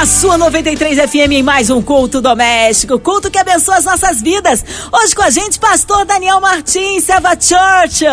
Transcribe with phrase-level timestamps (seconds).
[0.00, 4.64] A sua 93 FM em mais um culto doméstico, culto que abençoa as nossas vidas.
[4.90, 8.06] Hoje com a gente, pastor Daniel Martins, Serva Church.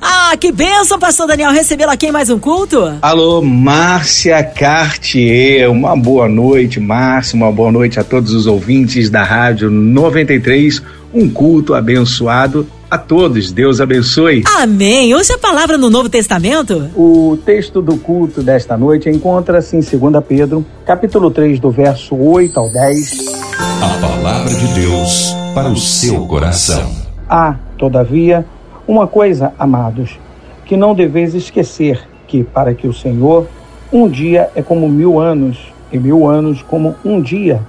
[0.00, 2.96] Ah, que bênção, pastor Daniel, recebê-lo aqui em mais um culto.
[3.02, 9.22] Alô, Márcia Cartier, uma boa noite, Márcia, uma boa noite a todos os ouvintes da
[9.22, 10.80] Rádio 93,
[11.12, 13.50] um culto abençoado a todos.
[13.50, 14.44] Deus abençoe.
[14.56, 15.12] Amém.
[15.14, 16.90] Hoje a palavra no Novo Testamento?
[16.94, 22.56] O texto do culto desta noite encontra-se em 2 Pedro, capítulo 3, do verso 8
[22.56, 23.26] ao 10.
[23.58, 26.88] A palavra de Deus para o seu coração.
[27.28, 28.46] Há, todavia,
[28.86, 30.16] uma coisa, amados,
[30.64, 33.48] que não deveis esquecer, que para que o Senhor
[33.92, 35.58] um dia é como mil anos,
[35.90, 37.60] e mil anos como um dia.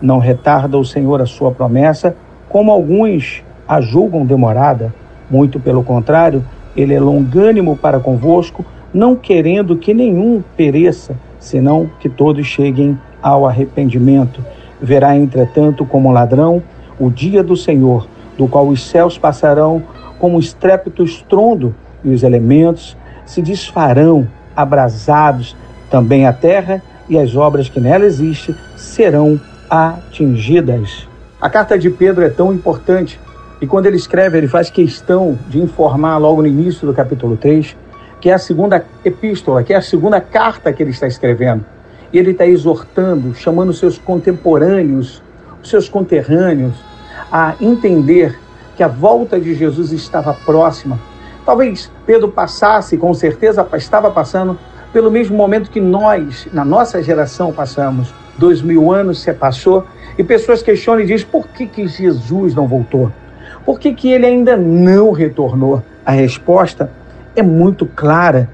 [0.00, 2.14] Não retarda o Senhor a sua promessa,
[2.48, 4.94] como alguns a julgam demorada,
[5.30, 6.42] muito pelo contrário,
[6.74, 13.46] ele é longânimo para convosco, não querendo que nenhum pereça, senão que todos cheguem ao
[13.46, 14.42] arrependimento.
[14.80, 16.62] Verá, entretanto, como ladrão,
[16.98, 19.82] o dia do Senhor, do qual os céus passarão
[20.18, 24.26] como estrépito estrondo, e os elementos se desfarão,
[24.56, 25.56] abrasados,
[25.90, 31.08] também a terra e as obras que nela existem serão atingidas.
[31.40, 33.18] A carta de Pedro é tão importante
[33.60, 37.76] e quando ele escreve, ele faz questão de informar logo no início do capítulo 3,
[38.20, 41.64] que é a segunda epístola, que é a segunda carta que ele está escrevendo.
[42.12, 45.20] E ele está exortando, chamando seus contemporâneos,
[45.60, 46.74] os seus conterrâneos,
[47.32, 48.38] a entender
[48.76, 50.98] que a volta de Jesus estava próxima.
[51.44, 54.56] Talvez Pedro passasse, com certeza estava passando,
[54.92, 58.14] pelo mesmo momento que nós, na nossa geração, passamos.
[58.38, 59.84] Dois mil anos se passou
[60.16, 63.10] e pessoas questionam e dizem por que, que Jesus não voltou?
[63.68, 65.82] Por que, que ele ainda não retornou?
[66.02, 66.90] A resposta
[67.36, 68.48] é muito clara.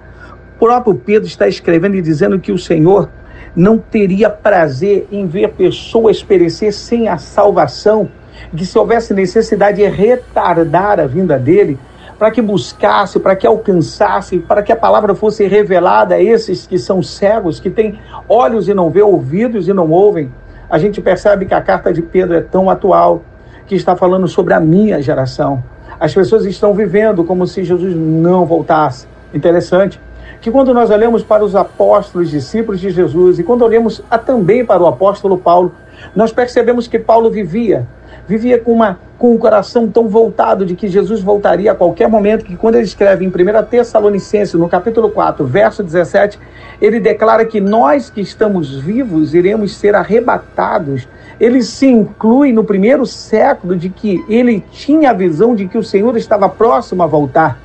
[0.57, 3.09] O próprio Pedro está escrevendo e dizendo que o Senhor
[3.55, 8.09] não teria prazer em ver pessoas perecer sem a salvação,
[8.57, 11.79] que se houvesse necessidade de retardar a vinda dele,
[12.19, 16.77] para que buscasse, para que alcançasse, para que a palavra fosse revelada a esses que
[16.77, 20.33] são cegos, que têm olhos e não vê, ouvidos e não ouvem.
[20.69, 23.23] A gente percebe que a carta de Pedro é tão atual,
[23.67, 25.63] que está falando sobre a minha geração.
[25.99, 29.07] As pessoas estão vivendo como se Jesus não voltasse.
[29.33, 30.01] Interessante
[30.41, 34.65] que quando nós olhamos para os apóstolos, discípulos de Jesus, e quando olhamos a, também
[34.65, 35.73] para o apóstolo Paulo,
[36.15, 37.87] nós percebemos que Paulo vivia,
[38.29, 42.45] vivia com, uma, com um coração tão voltado de que Jesus voltaria a qualquer momento,
[42.45, 43.33] que quando ele escreve em 1
[43.71, 46.39] Tessalonicenses, no capítulo 4, verso 17,
[46.81, 51.09] ele declara que nós que estamos vivos iremos ser arrebatados
[51.41, 55.83] ele se inclui no primeiro século de que ele tinha a visão de que o
[55.83, 57.59] Senhor estava próximo a voltar.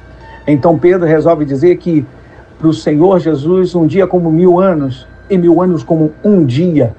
[0.47, 2.05] Então Pedro resolve dizer que
[2.57, 6.93] para o Senhor Jesus um dia como mil anos e mil anos como um dia.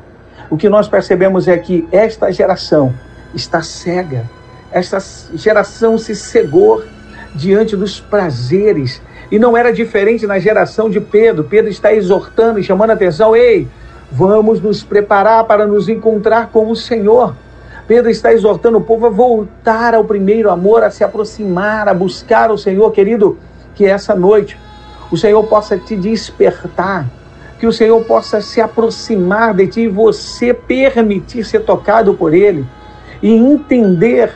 [0.48, 2.94] O que nós percebemos é que esta geração
[3.34, 4.24] está cega.
[4.72, 4.98] Esta
[5.34, 6.82] geração se cegou
[7.34, 9.02] diante dos prazeres.
[9.30, 11.44] E não era diferente na geração de Pedro.
[11.44, 13.68] Pedro está exortando e chamando a atenção: ei,
[14.12, 17.36] Vamos nos preparar para nos encontrar com o Senhor.
[17.86, 22.50] Pedro está exortando o povo a voltar ao primeiro amor, a se aproximar, a buscar
[22.50, 23.38] o Senhor, querido,
[23.74, 24.58] que essa noite
[25.12, 27.06] o Senhor possa te despertar,
[27.60, 32.66] que o Senhor possa se aproximar de ti e você permitir ser tocado por Ele
[33.22, 34.34] e entender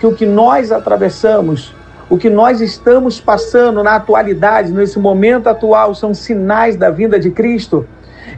[0.00, 1.72] que o que nós atravessamos,
[2.10, 7.30] o que nós estamos passando na atualidade, nesse momento atual, são sinais da vinda de
[7.30, 7.86] Cristo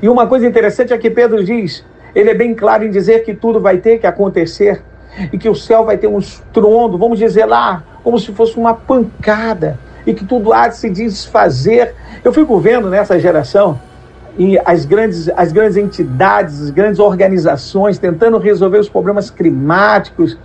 [0.04, 1.82] e uma coisa interessante é que Pedro diz,
[2.14, 4.82] ele é bem claro em dizer que tudo vai ter que acontecer
[5.32, 8.74] e que o céu vai ter um estrondo, vamos dizer lá, como se fosse uma
[8.74, 11.94] pancada e que tudo há de se desfazer.
[12.22, 13.80] Eu fico vendo nessa geração
[14.36, 20.36] e as grandes, as grandes entidades, as grandes organizações tentando resolver os problemas climáticos,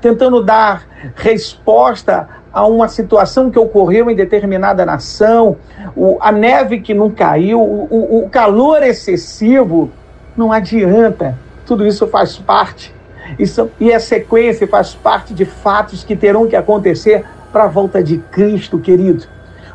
[0.00, 2.28] tentando dar resposta
[2.58, 5.56] a uma situação que ocorreu em determinada nação,
[5.94, 9.92] o, a neve que não caiu, o, o calor excessivo,
[10.36, 11.38] não adianta.
[11.64, 12.92] Tudo isso faz parte.
[13.38, 18.02] Isso, e a sequência faz parte de fatos que terão que acontecer para a volta
[18.02, 19.24] de Cristo, querido.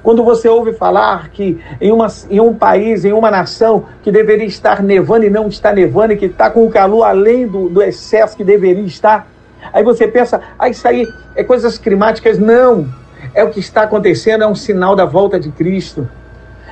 [0.03, 4.45] Quando você ouve falar que em, uma, em um país, em uma nação, que deveria
[4.45, 7.81] estar nevando e não está nevando, e que está com o calor além do, do
[7.81, 9.25] excesso que deveria estar,
[9.71, 12.37] Aí você pensa, ah, isso aí é coisas climáticas.
[12.39, 12.87] Não.
[13.33, 16.07] É o que está acontecendo, é um sinal da volta de Cristo.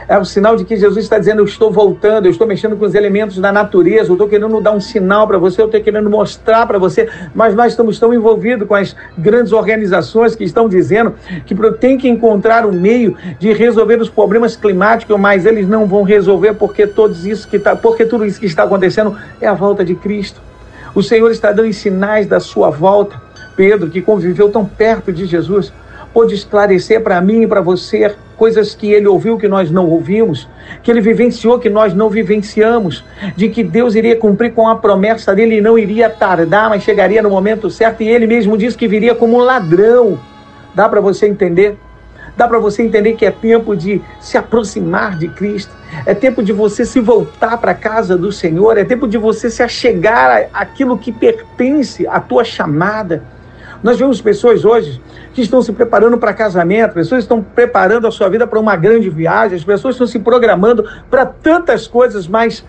[0.08, 2.86] É o sinal de que Jesus está dizendo: Eu estou voltando, eu estou mexendo com
[2.86, 6.10] os elementos da natureza, eu estou querendo dar um sinal para você, eu estou querendo
[6.10, 7.08] mostrar para você.
[7.34, 11.16] Mas nós estamos tão envolvidos com as grandes organizações que estão dizendo
[11.46, 16.04] que tem que encontrar um meio de resolver os problemas climáticos, mas eles não vão
[16.04, 19.86] resolver porque, todos isso que tá, porque tudo isso que está acontecendo é a volta
[19.86, 20.42] de Cristo.
[20.94, 23.22] O Senhor está dando sinais da sua volta.
[23.56, 25.72] Pedro, que conviveu tão perto de Jesus,
[26.14, 30.50] pôde esclarecer para mim e para você coisas que ele ouviu que nós não ouvimos,
[30.82, 33.04] que ele vivenciou que nós não vivenciamos,
[33.36, 37.22] de que Deus iria cumprir com a promessa dele e não iria tardar, mas chegaria
[37.22, 40.20] no momento certo, e ele mesmo disse que viria como um ladrão.
[40.74, 41.78] Dá para você entender?
[42.36, 45.72] Dá para você entender que é tempo de se aproximar de Cristo,
[46.06, 49.50] é tempo de você se voltar para a casa do Senhor, é tempo de você
[49.50, 53.24] se achegar àquilo que pertence à tua chamada.
[53.84, 55.02] Nós vemos pessoas hoje
[55.34, 59.10] que estão se preparando para casamento, pessoas estão preparando a sua vida para uma grande
[59.10, 62.64] viagem, as pessoas estão se programando para tantas coisas, mas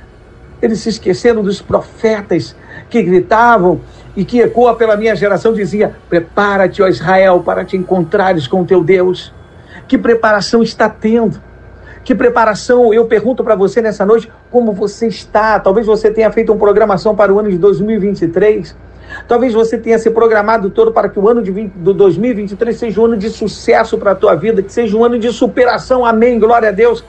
[0.60, 2.56] eles se esqueceram dos profetas
[2.88, 3.80] que gritavam
[4.16, 8.82] e que ecoa pela minha geração dizia: "Prepara-te, ó Israel, para te encontrares com teu
[8.82, 9.32] Deus".
[9.88, 11.51] Que preparação está tendo?
[12.04, 15.60] Que preparação, eu pergunto para você nessa noite, como você está?
[15.60, 18.74] Talvez você tenha feito uma programação para o ano de 2023.
[19.28, 23.00] Talvez você tenha se programado todo para que o ano de 20, do 2023 seja
[23.00, 26.04] um ano de sucesso para a tua vida, que seja um ano de superação.
[26.04, 26.40] Amém.
[26.40, 27.04] Glória a Deus.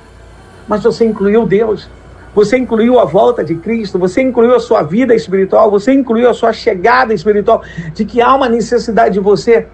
[0.68, 1.90] Mas você incluiu Deus.
[2.36, 6.34] Você incluiu a volta de Cristo, você incluiu a sua vida espiritual, você incluiu a
[6.34, 7.62] sua chegada espiritual,
[7.94, 9.68] de que há uma necessidade de você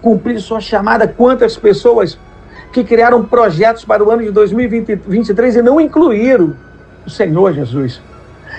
[0.00, 1.06] cumprir sua chamada.
[1.06, 2.18] Quantas pessoas
[2.76, 6.52] que criaram projetos para o ano de 2023 e não incluíram
[7.06, 8.02] o Senhor Jesus.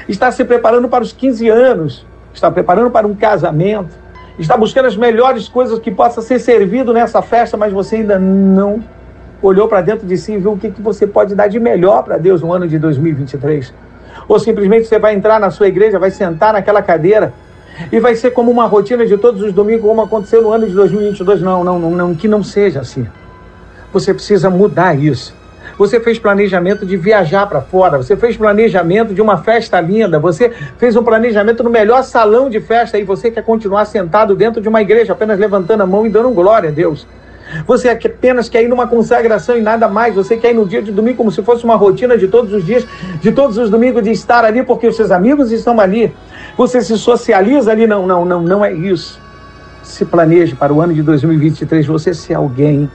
[0.10, 2.04] Está se preparando para os 15 anos,
[2.34, 3.92] está preparando para um casamento,
[4.40, 8.84] está buscando as melhores coisas que possa ser servido nessa festa, mas você ainda não
[9.40, 12.02] olhou para dentro de si e viu o que, que você pode dar de melhor
[12.02, 13.72] para Deus no ano de 2023.
[14.28, 17.34] Ou simplesmente você vai entrar na sua igreja, vai sentar naquela cadeira
[17.92, 20.74] e vai ser como uma rotina de todos os domingos, como aconteceu no ano de
[20.74, 21.40] 2022.
[21.40, 23.08] Não, não, não, não que não seja assim.
[23.98, 25.34] Você precisa mudar isso.
[25.76, 30.52] Você fez planejamento de viajar para fora, você fez planejamento de uma festa linda, você
[30.78, 34.70] fez um planejamento no melhor salão de festa e você quer continuar sentado dentro de
[34.70, 37.08] uma igreja, apenas levantando a mão e dando glória a Deus.
[37.66, 40.14] Você apenas quer ir numa consagração e nada mais.
[40.14, 42.64] Você quer ir no dia de domingo como se fosse uma rotina de todos os
[42.64, 42.86] dias,
[43.20, 46.14] de todos os domingos, de estar ali porque os seus amigos estão ali.
[46.56, 47.88] Você se socializa ali.
[47.88, 49.20] Não, não, não, não é isso.
[49.82, 52.88] Se planeje para o ano de 2023 você ser alguém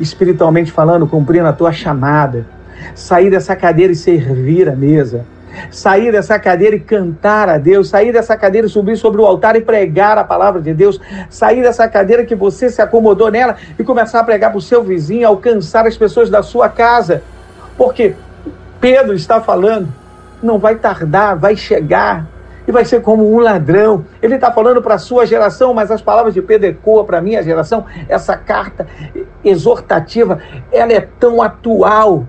[0.00, 2.46] espiritualmente falando, cumprindo a tua chamada.
[2.94, 5.24] Sair dessa cadeira e servir a mesa.
[5.70, 9.56] Sair dessa cadeira e cantar a Deus, sair dessa cadeira e subir sobre o altar
[9.56, 13.82] e pregar a palavra de Deus, sair dessa cadeira que você se acomodou nela e
[13.82, 17.22] começar a pregar para o seu vizinho, alcançar as pessoas da sua casa.
[17.76, 18.14] Porque
[18.80, 19.88] Pedro está falando,
[20.42, 22.26] não vai tardar, vai chegar
[22.68, 24.04] e vai ser como um ladrão.
[24.20, 27.20] Ele está falando para a sua geração, mas as palavras de Pedro ecoam para a
[27.22, 27.86] minha geração.
[28.06, 28.86] Essa carta
[29.42, 30.38] exortativa,
[30.70, 32.26] ela é tão atual,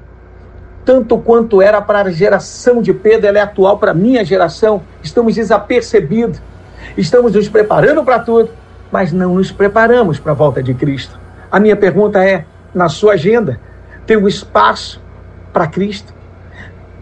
[0.86, 4.82] tanto quanto era para a geração de Pedro, ela é atual para a minha geração.
[5.04, 6.42] Estamos desapercebidos,
[6.96, 8.50] estamos nos preparando para tudo,
[8.90, 11.20] mas não nos preparamos para a volta de Cristo.
[11.52, 13.60] A minha pergunta é: na sua agenda,
[14.06, 15.02] tem um espaço
[15.52, 16.14] para Cristo?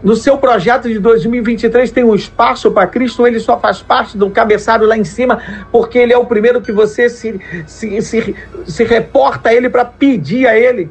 [0.02, 4.30] No seu projeto de 2023 tem um espaço para Cristo, ele só faz parte do
[4.30, 5.40] cabeçalho lá em cima,
[5.72, 9.84] porque ele é o primeiro que você se, se, se, se reporta a ele para
[9.84, 10.88] pedir a ele.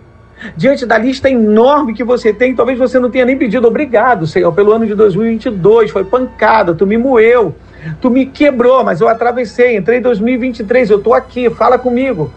[0.56, 4.52] Diante da lista enorme que você tem, talvez você não tenha nem pedido obrigado, Senhor,
[4.52, 7.56] pelo ano de 2022, foi pancada, tu me moeu,
[8.02, 12.32] tu me quebrou, mas eu atravessei, entrei em 2023, eu estou aqui, fala comigo.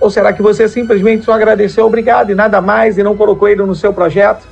[0.00, 3.62] Ou será que você simplesmente só agradeceu obrigado e nada mais e não colocou ele
[3.62, 4.46] no seu projeto?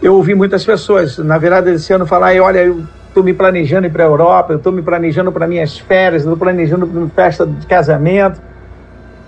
[0.00, 4.04] Eu ouvi muitas pessoas na virada desse ano falar: olha, eu estou me planejando para
[4.04, 7.66] a Europa, eu estou me planejando para minhas férias, estou planejando para minha festa de
[7.66, 8.40] casamento.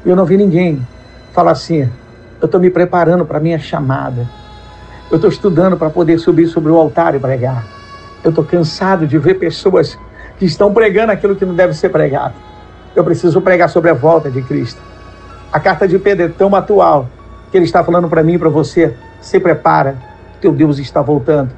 [0.07, 0.81] Eu não vi ninguém
[1.33, 1.89] falar assim:
[2.41, 4.27] eu estou me preparando para a minha chamada.
[5.11, 7.65] Eu estou estudando para poder subir sobre o altar e pregar.
[8.23, 9.99] Eu estou cansado de ver pessoas
[10.39, 12.35] que estão pregando aquilo que não deve ser pregado.
[12.95, 14.81] Eu preciso pregar sobre a volta de Cristo.
[15.53, 17.09] A carta de Pedro é tão atual
[17.51, 19.97] que ele está falando para mim e para você: se prepara,
[20.41, 21.51] teu Deus está voltando.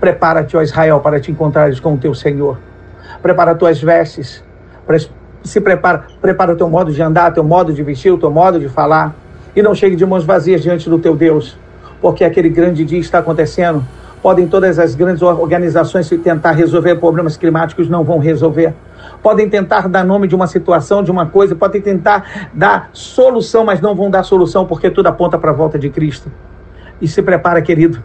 [0.00, 2.58] Prepara-te, ó Israel, para te encontrares com o teu Senhor.
[3.20, 4.42] Prepara tuas vestes.
[5.44, 8.58] Se prepara, prepara o teu modo de andar, teu modo de vestir, o teu modo
[8.58, 9.14] de falar.
[9.54, 11.58] E não chegue de mãos vazias diante do teu Deus,
[12.00, 13.84] porque aquele grande dia está acontecendo.
[14.22, 18.72] Podem todas as grandes organizações tentar resolver problemas climáticos, não vão resolver.
[19.20, 23.80] Podem tentar dar nome de uma situação, de uma coisa, podem tentar dar solução, mas
[23.80, 26.30] não vão dar solução, porque tudo aponta para a volta de Cristo.
[27.00, 28.02] E se prepara, querido,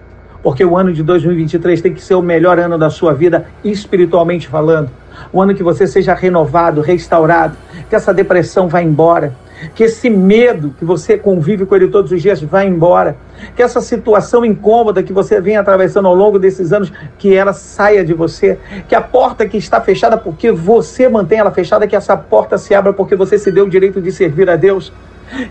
[0.47, 4.47] porque o ano de 2023 tem que ser o melhor ano da sua vida, espiritualmente
[4.47, 4.89] falando.
[5.33, 7.57] O ano que você seja renovado, restaurado,
[7.89, 9.35] que essa depressão vá embora,
[9.75, 13.17] que esse medo que você convive com ele todos os dias vá embora,
[13.57, 18.05] que essa situação incômoda que você vem atravessando ao longo desses anos, que ela saia
[18.05, 22.15] de você, que a porta que está fechada porque você mantém ela fechada, que essa
[22.15, 24.93] porta se abra porque você se deu o direito de servir a Deus.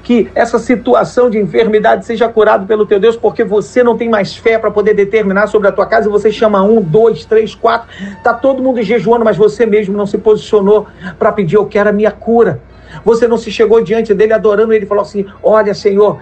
[0.03, 4.37] Que essa situação de enfermidade seja curada pelo teu Deus, porque você não tem mais
[4.37, 6.09] fé para poder determinar sobre a tua casa.
[6.09, 7.89] E você chama um, dois, três, quatro.
[8.23, 10.87] Tá todo mundo jejuando, mas você mesmo não se posicionou
[11.19, 12.61] para pedir: Eu quero a minha cura.
[13.05, 16.19] Você não se chegou diante dele adorando ele e falou assim: Olha, Senhor,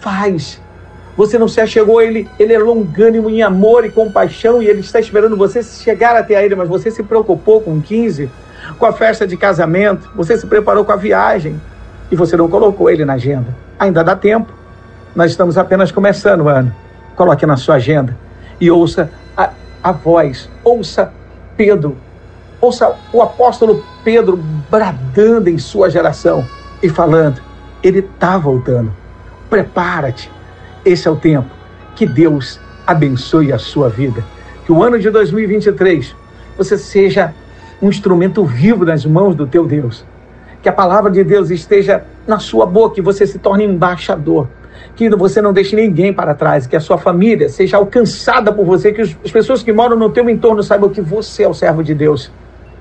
[0.00, 0.60] faz.
[1.16, 4.80] Você não se achegou a ele, ele é longânimo em amor e compaixão e ele
[4.80, 8.30] está esperando você chegar até ele, mas você se preocupou com 15,
[8.78, 11.60] com a festa de casamento, você se preparou com a viagem
[12.10, 13.54] e você não colocou ele na agenda.
[13.78, 14.52] Ainda dá tempo.
[15.14, 16.74] Nós estamos apenas começando o ano.
[17.16, 18.16] Coloque na sua agenda
[18.60, 19.50] e ouça a,
[19.82, 21.12] a voz, ouça
[21.56, 21.96] Pedro
[22.60, 24.36] Ouça o apóstolo Pedro
[24.68, 26.44] bradando em sua geração
[26.82, 27.40] e falando:
[27.82, 28.92] Ele está voltando.
[29.48, 30.30] Prepara-te.
[30.84, 31.48] Esse é o tempo.
[31.94, 34.24] Que Deus abençoe a sua vida.
[34.64, 36.16] Que o ano de 2023
[36.56, 37.32] você seja
[37.80, 40.04] um instrumento vivo nas mãos do teu Deus.
[40.62, 44.48] Que a palavra de Deus esteja na sua boca e você se torne embaixador.
[44.94, 48.92] Que você não deixe ninguém para trás, que a sua família seja alcançada por você,
[48.92, 51.94] que as pessoas que moram no teu entorno saibam que você é o servo de
[51.94, 52.30] Deus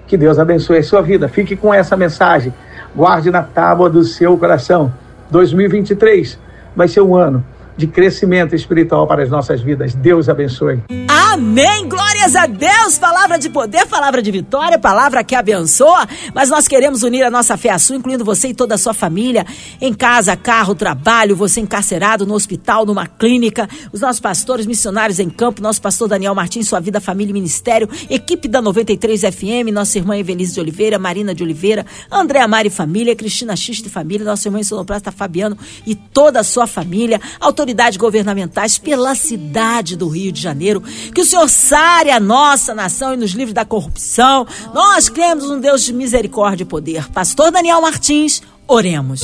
[0.07, 1.27] que Deus abençoe a sua vida.
[1.27, 2.53] Fique com essa mensagem.
[2.95, 4.91] Guarde na tábua do seu coração.
[5.29, 6.39] 2023
[6.75, 9.93] vai ser um ano de crescimento espiritual para as nossas vidas.
[9.93, 10.81] Deus abençoe.
[11.09, 11.87] Amém!
[12.17, 12.97] Glórias a Deus!
[12.97, 16.07] Palavra de poder, palavra de vitória, palavra que abençoa.
[16.33, 18.93] Mas nós queremos unir a nossa fé à sua, incluindo você e toda a sua
[18.93, 19.45] família,
[19.79, 25.29] em casa, carro, trabalho, você encarcerado no hospital, numa clínica, os nossos pastores missionários em
[25.29, 29.99] campo, nosso pastor Daniel Martins, sua vida, família e ministério, equipe da 93 FM, nossa
[29.99, 34.61] irmã Evelise de Oliveira, Marina de Oliveira, André Amari Família, Cristina Xiste Família, nossa irmã
[34.63, 35.55] Sonoplasta Fabiano
[35.85, 40.81] e toda a sua família, autoridades governamentais pela cidade do Rio de Janeiro,
[41.13, 44.45] que o Senhor sare a nossa nação e nos livre da corrupção.
[44.73, 47.09] Nós cremos um Deus de misericórdia e poder.
[47.11, 49.21] Pastor Daniel Martins, oremos.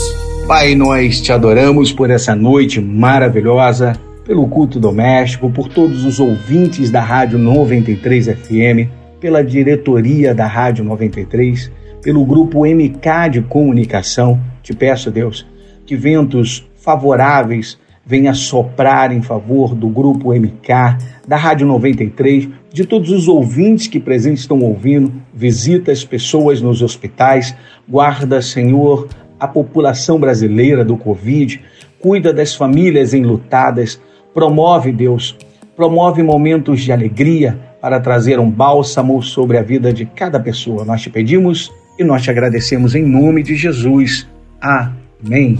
[0.47, 3.93] Pai, nós te adoramos por essa noite maravilhosa,
[4.25, 10.83] pelo culto doméstico, por todos os ouvintes da Rádio 93 FM, pela diretoria da Rádio
[10.83, 11.71] 93,
[12.01, 14.39] pelo grupo MK de comunicação.
[14.61, 15.45] Te peço, Deus,
[15.85, 23.11] que ventos favoráveis venha soprar em favor do Grupo MK, da Rádio 93, de todos
[23.11, 27.55] os ouvintes que presentes estão ouvindo, visita as pessoas nos hospitais,
[27.87, 29.07] guarda, Senhor,
[29.39, 31.61] a população brasileira do Covid,
[31.99, 34.01] cuida das famílias enlutadas,
[34.33, 35.37] promove, Deus,
[35.75, 40.83] promove momentos de alegria para trazer um bálsamo sobre a vida de cada pessoa.
[40.83, 44.27] Nós te pedimos e nós te agradecemos em nome de Jesus.
[44.59, 45.59] Amém.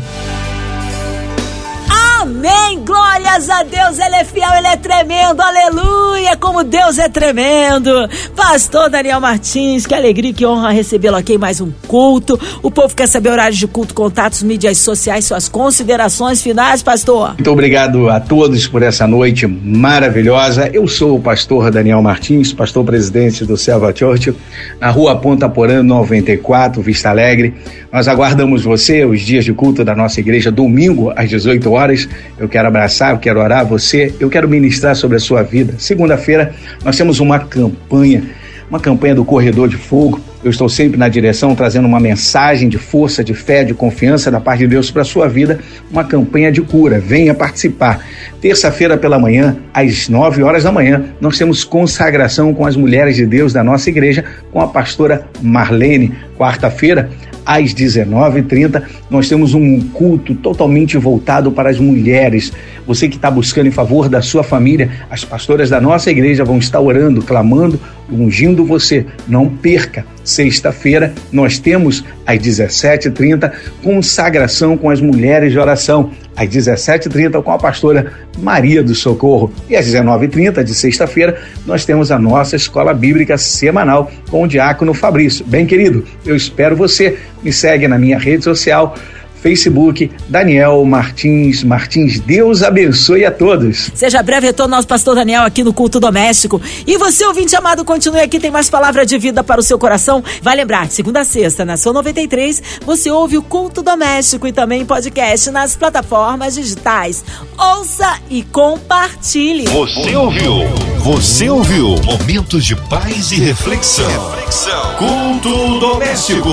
[1.91, 2.82] Amém.
[2.85, 3.97] Glórias a Deus.
[3.97, 5.41] Ele é fiel, ele é tremendo.
[5.41, 6.35] Aleluia.
[6.37, 7.89] Como Deus é tremendo.
[8.35, 12.37] Pastor Daniel Martins, que alegria, que honra recebê-lo aqui em mais um culto.
[12.61, 17.35] O povo quer saber horários de culto, contatos, mídias sociais, suas considerações finais, pastor.
[17.35, 20.69] Muito obrigado a todos por essa noite maravilhosa.
[20.73, 24.35] Eu sou o pastor Daniel Martins, pastor presidente do Selva Church,
[24.79, 27.53] na rua Ponta Porã 94, Vista Alegre.
[27.91, 32.09] Nós aguardamos você os dias de culto da nossa igreja, domingo às 18 horas.
[32.37, 35.75] Eu quero abraçar, eu quero orar você, eu quero ministrar sobre a sua vida.
[35.77, 36.53] Segunda-feira
[36.83, 38.23] nós temos uma campanha,
[38.67, 40.19] uma campanha do Corredor de Fogo.
[40.43, 44.41] Eu estou sempre na direção trazendo uma mensagem de força, de fé, de confiança da
[44.41, 46.99] parte de Deus para a sua vida, uma campanha de cura.
[46.99, 48.05] Venha participar.
[48.41, 53.25] Terça-feira pela manhã, às 9 horas da manhã, nós temos consagração com as mulheres de
[53.25, 56.13] Deus da nossa igreja, com a pastora Marlene.
[56.37, 57.09] Quarta-feira,
[57.45, 62.51] às 19h30, nós temos um culto totalmente voltado para as mulheres.
[62.85, 66.57] Você que está buscando em favor da sua família, as pastoras da nossa igreja vão
[66.57, 67.79] estar orando, clamando,
[68.11, 69.05] ungindo você.
[69.27, 70.05] Não perca.
[70.23, 73.51] Sexta-feira, nós temos às 17h30
[73.83, 76.11] consagração com as mulheres de oração.
[76.35, 79.51] Às 17h30 com a pastora Maria do Socorro.
[79.69, 84.93] E às 19h30 de sexta-feira, nós temos a nossa escola bíblica semanal com o diácono
[84.93, 85.45] Fabrício.
[85.45, 87.17] Bem, querido, eu espero você.
[87.43, 88.95] Me segue na minha rede social
[89.43, 92.17] Facebook, Daniel Martins Martins.
[92.21, 93.91] Deus abençoe a todos.
[93.93, 96.61] Seja breve retorno nosso pastor Daniel aqui no culto doméstico.
[96.87, 100.23] E você, ouvinte amado, continue aqui, tem mais palavra de vida para o seu coração.
[100.41, 104.85] Vai lembrar, segunda a sexta, na sua 93, você ouve o culto doméstico e também
[104.85, 107.25] podcast nas plataformas digitais.
[107.57, 109.65] Ouça e compartilhe.
[109.65, 110.53] Você ouviu?
[110.99, 111.95] Você ouviu?
[112.05, 114.07] Momentos de paz e reflexão.
[114.07, 114.95] reflexão.
[114.95, 116.49] Culto doméstico.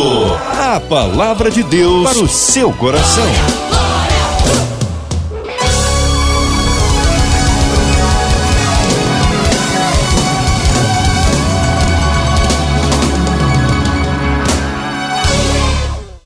[0.59, 3.70] A palavra de Deus para o seu coração.